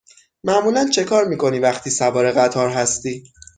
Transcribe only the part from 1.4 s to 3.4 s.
وقتی سوار قطار هستی؟